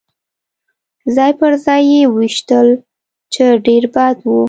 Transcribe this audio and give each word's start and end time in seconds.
ځای 1.15 1.31
پر 1.39 1.53
ځای 1.65 1.81
يې 1.91 2.01
وویشتل، 2.07 2.67
چې 3.33 3.43
ډېر 3.65 3.83
بد 3.95 4.17
و. 4.25 4.35